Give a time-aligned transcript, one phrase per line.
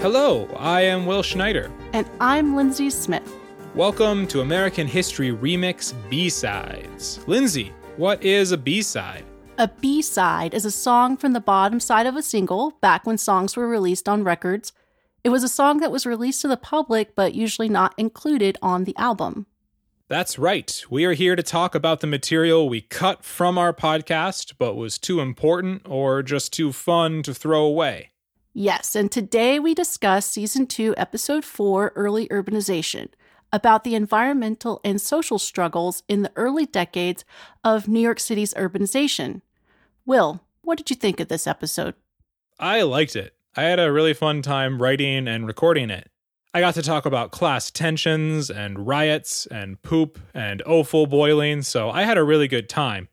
[0.00, 1.70] Hello, I am Will Schneider.
[1.92, 3.36] And I'm Lindsay Smith.
[3.74, 7.20] Welcome to American History Remix B-Sides.
[7.26, 9.24] Lindsay, what is a B-side?
[9.58, 13.18] A B side is a song from the bottom side of a single back when
[13.18, 14.72] songs were released on records.
[15.22, 18.84] It was a song that was released to the public but usually not included on
[18.84, 19.48] the album.
[20.08, 20.82] That's right.
[20.88, 24.96] We are here to talk about the material we cut from our podcast but was
[24.96, 28.12] too important or just too fun to throw away.
[28.52, 33.10] Yes, and today we discuss Season 2, Episode 4 Early Urbanization
[33.52, 37.24] about the environmental and social struggles in the early decades
[37.62, 39.42] of New York City's urbanization.
[40.04, 41.94] Will, what did you think of this episode?
[42.58, 43.34] I liked it.
[43.56, 46.10] I had a really fun time writing and recording it.
[46.52, 51.88] I got to talk about class tensions and riots and poop and offal boiling, so
[51.88, 53.06] I had a really good time.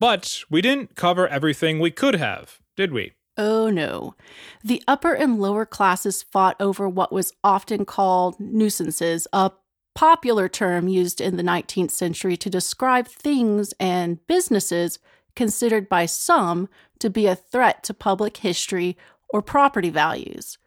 [0.00, 3.12] But we didn't cover everything we could have, did we?
[3.38, 4.16] Oh no.
[4.64, 9.52] The upper and lower classes fought over what was often called nuisances, a
[9.94, 14.98] popular term used in the 19th century to describe things and businesses
[15.36, 18.96] considered by some to be a threat to public history
[19.28, 20.58] or property values.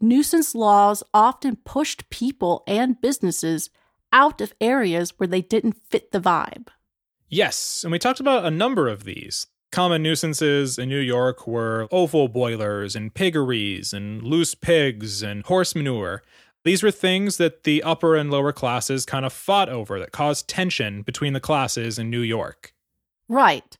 [0.00, 3.70] Nuisance laws often pushed people and businesses
[4.12, 6.68] out of areas where they didn't fit the vibe.
[7.28, 9.46] Yes, and we talked about a number of these.
[9.70, 15.74] Common nuisances in New York were offal boilers and piggeries and loose pigs and horse
[15.74, 16.22] manure.
[16.64, 20.48] These were things that the upper and lower classes kind of fought over that caused
[20.48, 22.72] tension between the classes in New York.
[23.28, 23.76] Right.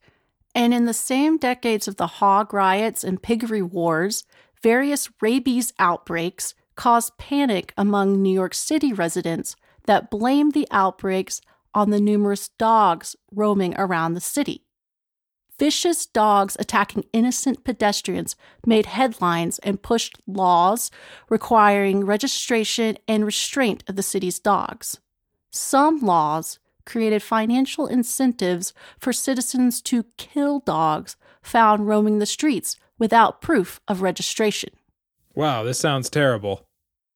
[0.55, 4.25] And in the same decades of the hog riots and piggery wars,
[4.62, 11.41] various rabies outbreaks caused panic among New York City residents that blamed the outbreaks
[11.75, 14.64] on the numerous dogs roaming around the city.
[15.59, 20.91] Vicious dogs attacking innocent pedestrians made headlines and pushed laws
[21.28, 25.00] requiring registration and restraint of the city's dogs.
[25.50, 33.41] Some laws created financial incentives for citizens to kill dogs found roaming the streets without
[33.41, 34.71] proof of registration.
[35.34, 36.66] Wow, this sounds terrible.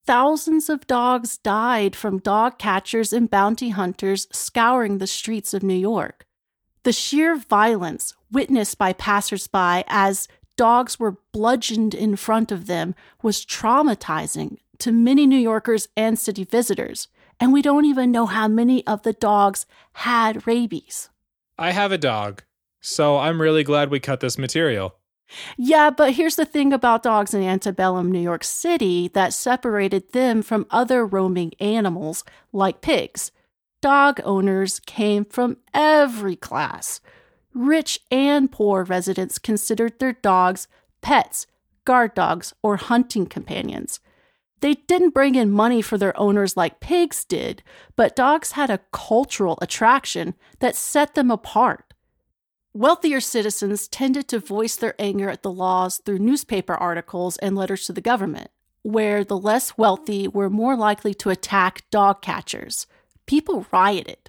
[0.05, 5.75] Thousands of dogs died from dog catchers and bounty hunters scouring the streets of New
[5.77, 6.27] York.
[6.85, 13.45] The sheer violence witnessed by passersby as dogs were bludgeoned in front of them was
[13.45, 17.09] traumatizing to many New Yorkers and city visitors
[17.43, 21.11] and we don't even know how many of the dogs had rabies.
[21.59, 22.45] I have a dog,
[22.81, 24.95] so I'm really glad we cut this material.
[25.57, 30.41] Yeah, but here's the thing about dogs in antebellum New York City that separated them
[30.41, 32.23] from other roaming animals
[32.53, 33.33] like pigs.
[33.83, 37.01] Dog owners came from every class.
[37.53, 40.69] Rich and poor residents considered their dogs
[41.01, 41.49] pets,
[41.85, 43.99] guard dogs, or hunting companions.
[44.61, 47.65] They didn't bring in money for their owners like pigs did,
[47.97, 51.93] but dogs had a cultural attraction that set them apart.
[52.73, 57.87] Wealthier citizens tended to voice their anger at the laws through newspaper articles and letters
[57.87, 62.87] to the government, where the less wealthy were more likely to attack dog catchers.
[63.33, 64.29] People rioted.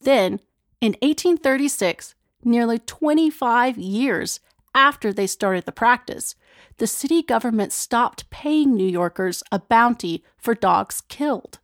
[0.00, 0.40] Then,
[0.80, 4.40] in 1836, nearly 25 years
[4.74, 6.34] after they started the practice,
[6.78, 11.58] the city government stopped paying New Yorkers a bounty for dogs killed.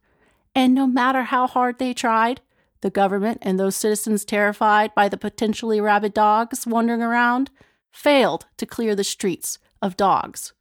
[0.54, 2.42] And no matter how hard they tried,
[2.82, 7.50] the government and those citizens terrified by the potentially rabid dogs wandering around
[7.92, 10.52] failed to clear the streets of dogs.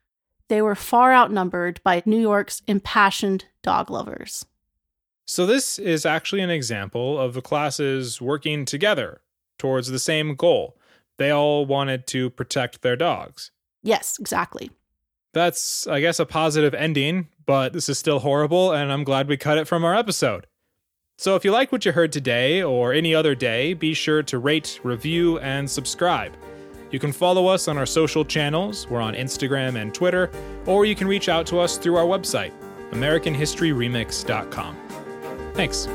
[0.47, 4.45] They were far outnumbered by New York's impassioned dog lovers.
[5.25, 9.21] So, this is actually an example of the classes working together
[9.57, 10.77] towards the same goal.
[11.17, 13.51] They all wanted to protect their dogs.
[13.81, 14.71] Yes, exactly.
[15.33, 19.37] That's, I guess, a positive ending, but this is still horrible, and I'm glad we
[19.37, 20.47] cut it from our episode.
[21.17, 24.39] So if you like what you heard today or any other day, be sure to
[24.39, 26.33] rate, review, and subscribe.
[26.91, 28.87] You can follow us on our social channels.
[28.87, 30.29] We're on Instagram and Twitter,
[30.65, 32.51] or you can reach out to us through our website,
[32.91, 35.02] AmericanHistoryRemix.com.
[35.53, 35.87] Thanks.